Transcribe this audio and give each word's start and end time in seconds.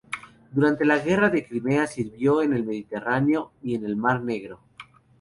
Durante 0.51 0.83
la 0.83 0.97
Guerra 0.97 1.29
de 1.29 1.45
Crimea 1.45 1.85
sirvió 1.85 2.41
en 2.41 2.53
el 2.53 2.65
Mediterráneo 2.65 3.51
y 3.61 3.75
en 3.75 3.85
el 3.85 3.95
Mar 3.97 4.23
Negro. 4.23 4.59